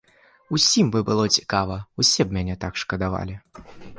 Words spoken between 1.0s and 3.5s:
было цікава, усе б мяне так шкадавалі!